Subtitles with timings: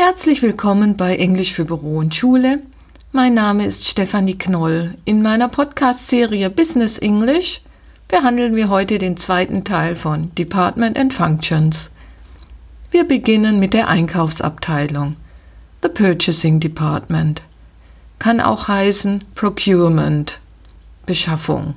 [0.00, 2.60] Herzlich willkommen bei Englisch für Büro und Schule.
[3.10, 4.94] Mein Name ist Stefanie Knoll.
[5.04, 7.62] In meiner Podcast-Serie Business English
[8.06, 11.90] behandeln wir heute den zweiten Teil von Department and Functions.
[12.92, 15.16] Wir beginnen mit der Einkaufsabteilung,
[15.82, 17.42] the Purchasing Department.
[18.20, 20.38] Kann auch heißen Procurement,
[21.06, 21.74] Beschaffung.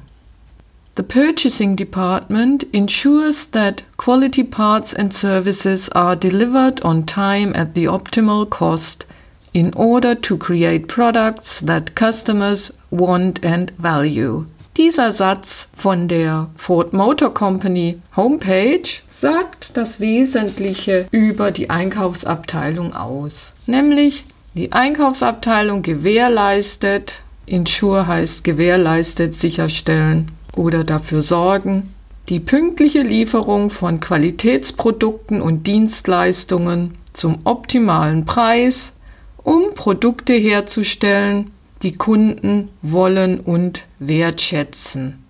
[0.95, 7.85] The purchasing department ensures that quality parts and services are delivered on time at the
[7.85, 9.05] optimal cost
[9.53, 14.47] in order to create products that customers want and value.
[14.75, 23.53] Dieser Satz von der Ford Motor Company Homepage sagt das Wesentliche über die Einkaufsabteilung aus.
[23.65, 31.93] Nämlich die Einkaufsabteilung gewährleistet, Insure heißt gewährleistet, sicherstellen, oder dafür sorgen,
[32.29, 38.99] die pünktliche Lieferung von Qualitätsprodukten und Dienstleistungen zum optimalen Preis,
[39.37, 45.23] um Produkte herzustellen, die Kunden wollen und wertschätzen.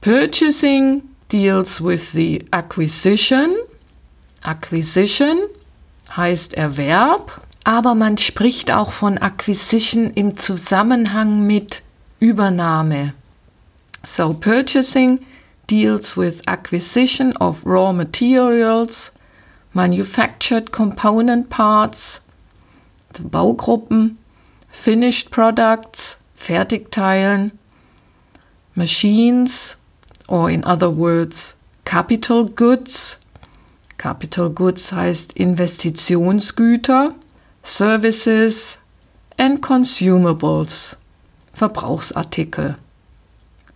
[0.00, 3.54] Purchasing deals with the acquisition.
[4.42, 5.38] Acquisition
[6.16, 11.82] heißt Erwerb, aber man spricht auch von Acquisition im Zusammenhang mit
[12.20, 13.14] Übernahme.
[14.04, 15.24] So purchasing
[15.66, 19.12] deals with acquisition of raw materials,
[19.72, 22.20] manufactured component parts,
[23.14, 24.16] Baugruppen,
[24.68, 27.52] finished products, Fertigteilen,
[28.74, 29.76] machines,
[30.28, 33.20] or in other words, capital goods.
[33.98, 37.14] Capital goods heißt Investitionsgüter,
[37.62, 38.78] services
[39.38, 40.96] and consumables,
[41.54, 42.76] Verbrauchsartikel.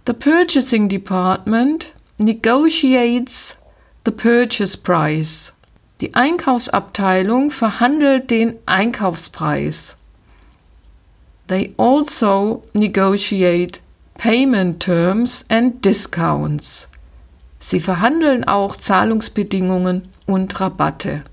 [0.08, 3.58] The purchasing department negotiates
[4.04, 5.52] the purchase price.
[6.00, 9.96] Die Einkaufsabteilung verhandelt den Einkaufspreis.
[11.48, 13.80] They also negotiate
[14.16, 16.88] payment terms and discounts.
[17.60, 21.24] Sie verhandeln auch Zahlungsbedingungen und Rabatte.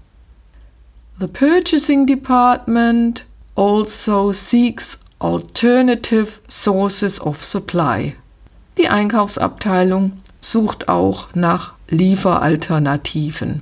[1.17, 3.23] The purchasing department
[3.55, 8.17] also seeks alternative sources of supply.
[8.77, 13.61] Die Einkaufsabteilung sucht auch nach Lieferalternativen.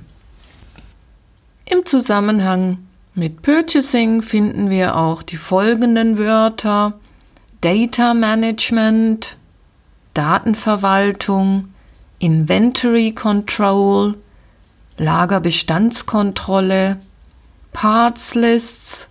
[1.66, 2.78] Im Zusammenhang
[3.14, 6.94] mit Purchasing finden wir auch die folgenden Wörter
[7.60, 9.36] Data Management,
[10.14, 11.68] Datenverwaltung,
[12.18, 14.16] Inventory Control,
[14.98, 16.98] Lagerbestandskontrolle,
[17.72, 19.08] Parts Lists,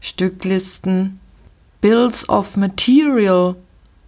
[0.00, 1.20] Stücklisten,
[1.80, 3.54] Bills of Material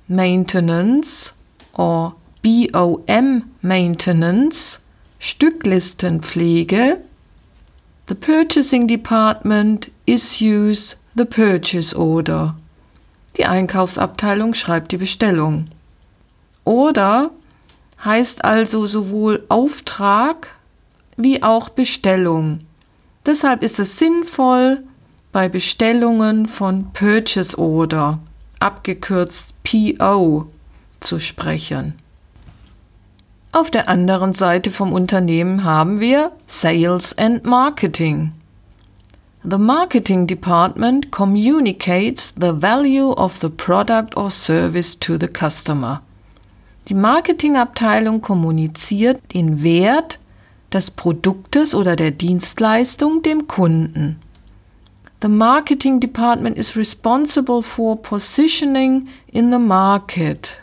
[0.08, 1.35] Maintenance,
[1.76, 4.80] or BOM Maintenance,
[5.20, 6.98] Stücklistenpflege,
[8.06, 12.54] the purchasing department issues the purchase order.
[13.36, 15.68] Die Einkaufsabteilung schreibt die Bestellung.
[16.64, 17.30] Oder
[18.04, 20.48] heißt also sowohl Auftrag
[21.16, 22.60] wie auch Bestellung.
[23.24, 24.82] Deshalb ist es sinnvoll,
[25.32, 28.20] bei Bestellungen von Purchase Order,
[28.58, 30.46] abgekürzt PO,
[31.00, 31.94] zu sprechen.
[33.52, 38.32] Auf der anderen Seite vom Unternehmen haben wir Sales and Marketing.
[39.48, 46.02] The marketing department communicates the value of the product or service to the customer.
[46.88, 50.18] Die Marketingabteilung kommuniziert den Wert
[50.72, 54.20] des Produktes oder der Dienstleistung dem Kunden.
[55.22, 60.58] The marketing department is responsible for positioning in the market,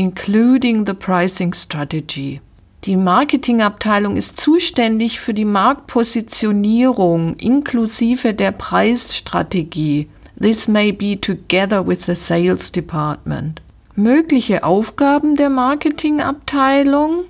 [0.00, 2.40] including the pricing strategy.
[2.84, 10.08] Die Marketingabteilung ist zuständig für die Marktpositionierung inklusive der Preisstrategie.
[10.40, 13.60] This may be together with the sales department.
[13.94, 17.24] Mögliche Aufgaben der Marketingabteilung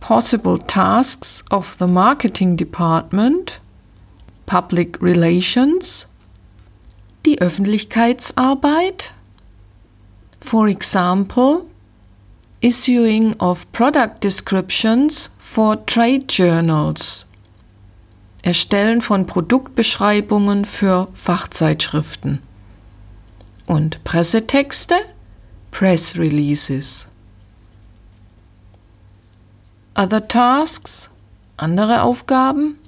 [0.00, 3.58] Possible tasks of the marketing department
[4.44, 6.10] Public Relations
[7.24, 9.14] Die Öffentlichkeitsarbeit
[10.40, 11.64] For example
[12.60, 17.26] issuing of product descriptions for trade journals,
[18.42, 22.40] Erstellen von Produktbeschreibungen für Fachzeitschriften.
[23.66, 24.94] Und Pressetexte,
[25.72, 27.10] Press Releases.
[29.96, 31.10] Other tasks,
[31.56, 32.78] andere Aufgaben,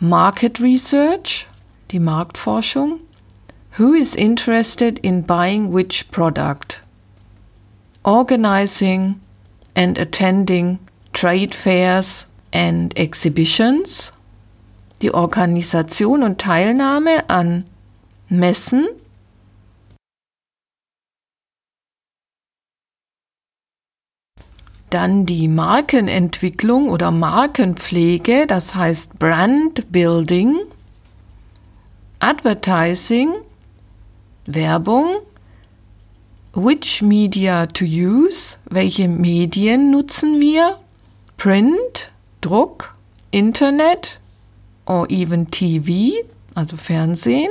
[0.00, 1.46] Market Research,
[1.90, 3.00] die Marktforschung,
[3.78, 6.80] Who is interested in buying which product?
[8.02, 9.20] Organizing
[9.74, 10.78] and attending
[11.12, 14.12] trade fairs and exhibitions,
[15.02, 17.64] die Organisation und Teilnahme an
[18.28, 18.88] Messen,
[24.90, 30.56] Dann die Markenentwicklung oder Markenpflege, das heißt Brand Building,
[32.20, 33.34] Advertising,
[34.46, 35.16] Werbung,
[36.62, 40.78] which media to use, welche Medien nutzen wir,
[41.36, 42.10] Print,
[42.40, 42.94] Druck,
[43.30, 44.18] Internet
[44.86, 46.24] or even TV,
[46.56, 47.50] also Fernsehen.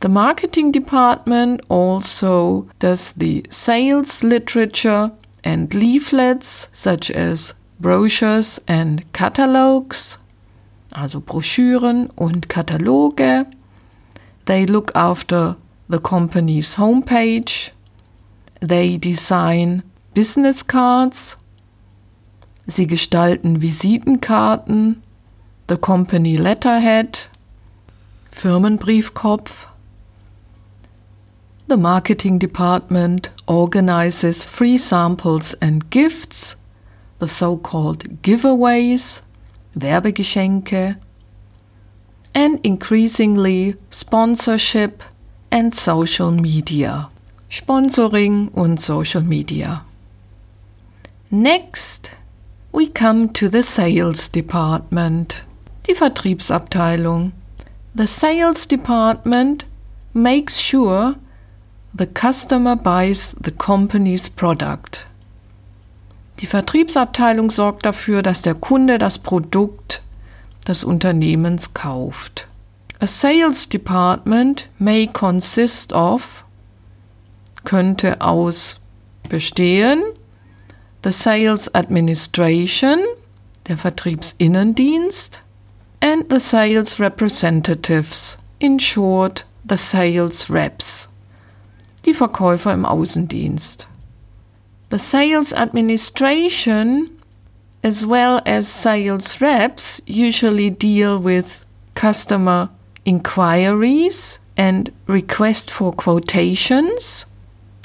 [0.00, 5.12] The marketing department also does the sales literature
[5.44, 10.18] and leaflets such as brochures and catalogs,
[10.94, 13.46] also Broschüren und Kataloge.
[14.46, 15.56] They look after
[15.88, 17.70] the company's homepage.
[18.60, 19.82] They design
[20.14, 21.36] business cards.
[22.66, 25.02] Sie gestalten Visitenkarten,
[25.66, 27.28] the company letterhead,
[28.32, 29.66] Firmenbriefkopf,
[31.70, 36.56] The marketing department organizes free samples and gifts,
[37.20, 39.22] the so called giveaways,
[39.78, 40.96] Werbegeschenke,
[42.34, 45.04] and increasingly sponsorship
[45.52, 47.09] and social media.
[47.50, 49.84] Sponsoring und Social Media.
[51.30, 52.12] Next,
[52.72, 55.44] we come to the sales department,
[55.88, 57.32] die Vertriebsabteilung.
[57.94, 59.66] The sales department
[60.14, 61.16] makes sure
[61.92, 65.06] The customer buys the company's product.
[66.38, 70.02] Die Vertriebsabteilung sorgt dafür, dass der Kunde das Produkt
[70.68, 72.46] des Unternehmens kauft.
[73.00, 76.44] A sales department may consist of
[77.64, 78.80] könnte aus
[79.28, 80.02] bestehen
[81.02, 83.00] the sales administration,
[83.68, 85.40] der Vertriebsinnendienst
[86.00, 91.08] and the sales representatives, in short the sales reps
[92.06, 93.86] die Verkäufer im Außendienst.
[94.90, 97.10] The sales administration
[97.82, 101.64] as well as sales reps usually deal with
[101.94, 102.70] customer
[103.04, 107.26] inquiries and request for quotations.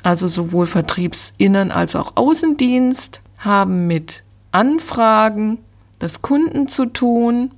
[0.06, 5.58] Also sowohl Vertriebsinnen als auch Außendienst haben mit Anfragen
[6.00, 7.52] des Kunden zu tun,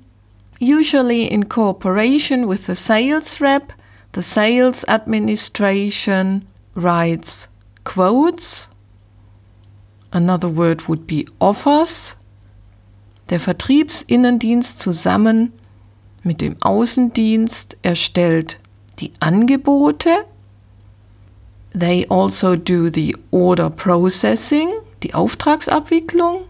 [0.62, 3.74] usually in cooperation with the sales rep
[4.14, 7.50] The sales administration writes
[7.84, 8.70] quotes.
[10.12, 12.18] Another word would be offers.
[13.30, 15.52] Der Vertriebsinnendienst zusammen
[16.24, 18.60] mit dem Außendienst erstellt
[19.00, 20.26] die Angebote.
[21.78, 26.48] They also do the order processing, die Auftragsabwicklung,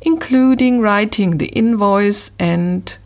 [0.00, 2.96] including writing the invoice and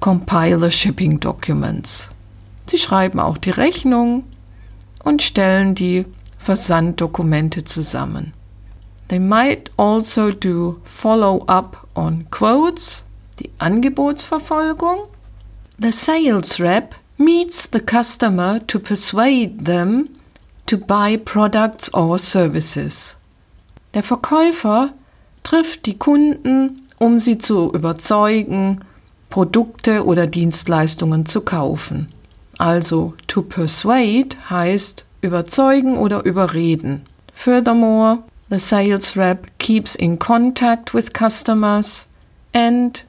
[0.00, 2.08] compile the shipping documents.
[2.66, 4.24] Sie schreiben auch die Rechnung
[5.04, 6.06] und stellen die
[6.38, 8.32] Versanddokumente zusammen.
[9.08, 13.04] They might also do follow-up on quotes,
[13.38, 15.08] die Angebotsverfolgung.
[15.78, 20.08] The sales rep meets the customer to persuade them
[20.66, 23.16] to buy products or services.
[23.92, 24.92] Der Verkäufer
[25.42, 28.80] trifft die Kunden, um sie zu überzeugen,
[29.30, 32.08] Produkte oder Dienstleistungen zu kaufen.
[32.58, 37.02] Also to persuade heißt überzeugen oder überreden.
[37.34, 42.08] Furthermore, the sales rep keeps in contact with customers
[42.52, 43.04] and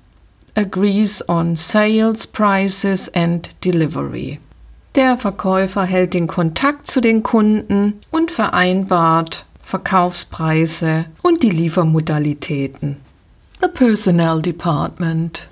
[0.56, 4.40] agrees on sales prices and delivery.
[4.96, 12.98] Der Verkäufer hält den Kontakt zu den Kunden und vereinbart Verkaufspreise und die Liefermodalitäten.
[13.62, 15.48] The Personnel Department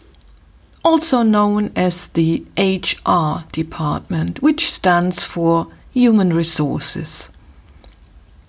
[0.83, 7.29] also known as the HR department, which stands for Human Resources.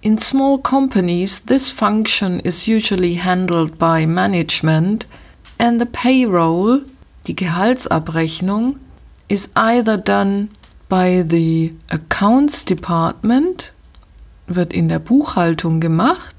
[0.02, 5.06] In small companies, this function is usually handled by management,
[5.58, 6.80] and the payroll,
[7.24, 8.78] die Gehaltsabrechnung,
[9.28, 10.50] is either done
[10.88, 13.72] by the accounts department,
[14.46, 16.34] wird in der Buchhaltung gemacht,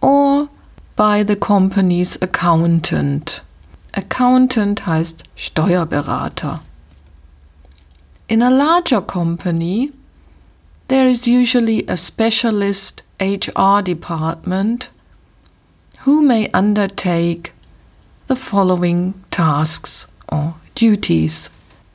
[0.00, 0.48] or
[0.96, 3.40] by the company's accountant.
[3.94, 6.60] Accountant heißt Steuerberater.
[8.28, 9.92] In a larger company,
[10.88, 14.90] there is usually a specialist HR department
[16.00, 17.53] who may undertake
[18.26, 21.50] the following tasks or duties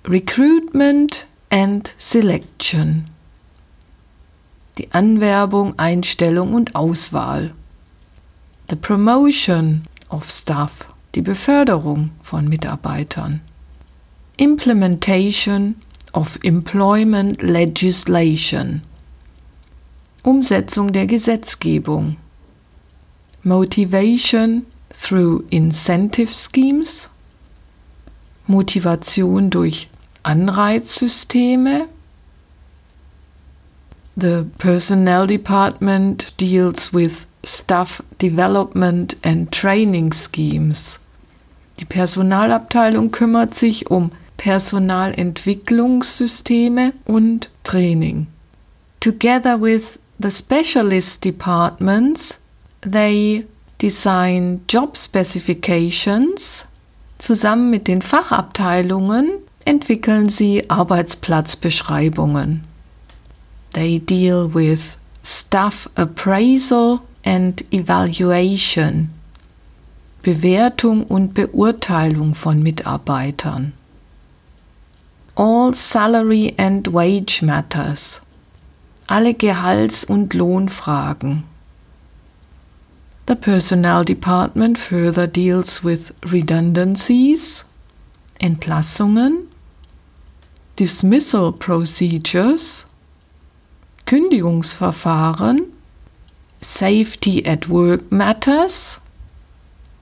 [0.06, 3.10] recruitment and selection.
[4.78, 7.54] Die Anwerbung, Einstellung und Auswahl.
[8.70, 13.42] The promotion of staff die Beförderung von Mitarbeitern.
[14.38, 15.76] Implementation
[16.14, 18.84] of Employment Legislation.
[20.24, 22.18] Umsetzung der Gesetzgebung.
[23.44, 24.66] Motivation
[25.00, 27.10] through incentive schemes.
[28.48, 29.88] Motivation durch
[30.24, 31.88] Anreizsysteme.
[34.18, 41.00] The personnel department deals with staff development and training schemes.
[41.80, 48.28] Die Personalabteilung kümmert sich um Personalentwicklungssysteme und Training.
[49.00, 52.42] Together with the specialist departments,
[52.82, 53.46] they
[53.82, 56.66] design job specifications.
[57.18, 59.30] Zusammen mit den Fachabteilungen
[59.66, 62.64] entwickeln sie Arbeitsplatzbeschreibungen.
[63.74, 69.10] They deal with staff appraisal and evaluation.
[70.22, 73.74] Bewertung und Beurteilung von Mitarbeitern
[75.40, 78.20] all salary and wage matters,
[79.08, 81.46] alle Gehalts- und Lohnfragen.
[83.30, 87.66] The Personnel Department further deals with redundancies,
[88.42, 89.46] Entlassungen,
[90.76, 92.88] dismissal procedures,
[94.08, 95.68] Kündigungsverfahren,
[96.60, 99.02] Safety at Work Matters,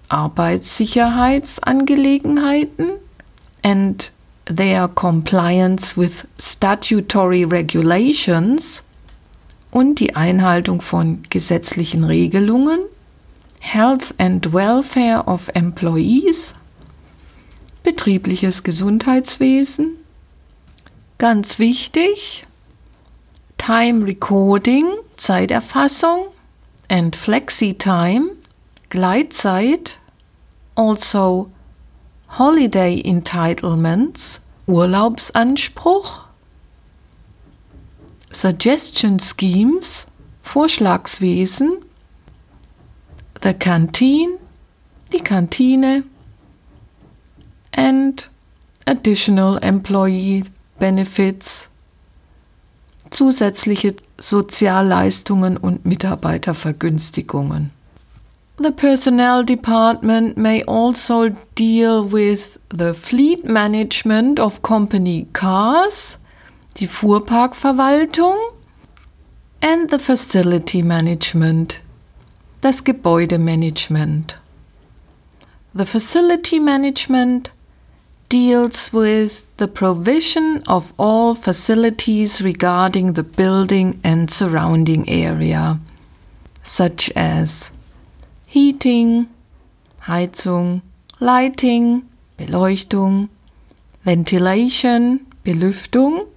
[0.10, 3.00] Arbeitssicherheitsangelegenheiten
[3.62, 4.10] and
[4.46, 8.88] their compliance with statutory regulations
[9.72, 12.86] und die Einhaltung von gesetzlichen Regelungen,
[13.68, 16.56] Health and Welfare of Employees,
[17.84, 19.98] betriebliches Gesundheitswesen,
[21.18, 22.46] ganz wichtig,
[23.58, 24.86] Time Recording,
[25.18, 26.28] Zeiterfassung
[26.88, 28.38] and Flexi-Time,
[28.90, 29.98] Gleitzeit,
[30.76, 31.52] also
[32.30, 36.24] Holiday Entitlements, Urlaubsanspruch,
[38.30, 40.08] Suggestion Schemes,
[40.42, 41.84] Vorschlagswesen,
[43.42, 44.40] The Canteen,
[45.12, 46.04] die Kantine,
[47.74, 48.28] and
[48.86, 50.44] Additional Employee
[50.80, 51.70] Benefits,
[53.10, 57.72] zusätzliche Sozialleistungen und Mitarbeitervergünstigungen.
[58.60, 66.18] The personnel department may also deal with the fleet management of company cars,
[66.80, 68.36] die Fuhrparkverwaltung,
[69.62, 71.82] and the facility management,
[72.62, 74.36] das Gebäudemanagement.
[75.74, 77.52] The facility management
[78.30, 85.80] deals with the provision of all facilities regarding the building and surrounding area,
[86.64, 87.72] such as
[88.48, 89.28] Heating,
[90.04, 90.82] Heizung,
[91.20, 92.04] Lighting,
[92.38, 93.30] Beleuchtung,
[94.04, 96.28] Ventilation, Belüftung,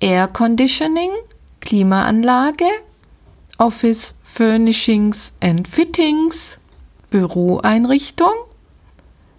[0.00, 1.22] Air Conditioning,
[1.60, 2.82] Klimaanlage,
[3.58, 6.58] Office Furnishings and Fittings,
[7.10, 8.34] Büroeinrichtung,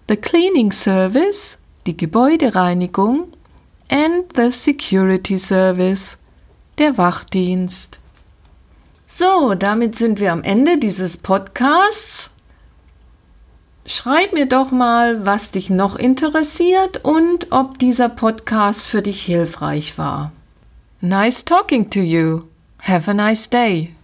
[0.08, 3.32] the Cleaning Service, die Gebäudereinigung
[3.88, 6.18] and the Security Service,
[6.78, 7.98] der Wachdienst.
[9.06, 12.30] So, damit sind wir am Ende dieses Podcasts.
[13.86, 19.98] Schreib mir doch mal, was dich noch interessiert und ob dieser Podcast für dich hilfreich
[19.98, 20.32] war.
[21.00, 22.44] Nice talking to you.
[22.80, 23.94] Have a nice day.